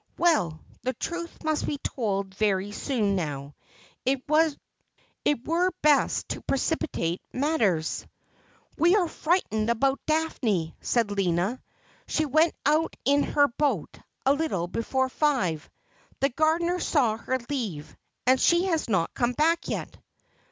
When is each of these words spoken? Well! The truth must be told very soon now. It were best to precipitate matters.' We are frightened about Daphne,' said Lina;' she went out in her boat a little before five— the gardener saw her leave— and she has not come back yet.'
Well! 0.17 0.59
The 0.81 0.93
truth 0.93 1.43
must 1.43 1.67
be 1.67 1.77
told 1.77 2.33
very 2.33 2.71
soon 2.71 3.15
now. 3.15 3.53
It 4.03 4.23
were 4.27 5.71
best 5.83 6.29
to 6.29 6.41
precipitate 6.41 7.21
matters.' 7.31 8.07
We 8.79 8.95
are 8.95 9.07
frightened 9.07 9.69
about 9.69 9.99
Daphne,' 10.07 10.75
said 10.81 11.11
Lina;' 11.11 11.61
she 12.07 12.25
went 12.25 12.55
out 12.65 12.95
in 13.05 13.21
her 13.21 13.47
boat 13.47 13.99
a 14.25 14.33
little 14.33 14.65
before 14.65 15.07
five— 15.07 15.69
the 16.19 16.29
gardener 16.29 16.79
saw 16.79 17.17
her 17.17 17.37
leave— 17.51 17.95
and 18.25 18.41
she 18.41 18.65
has 18.65 18.89
not 18.89 19.13
come 19.13 19.33
back 19.33 19.67
yet.' 19.67 19.95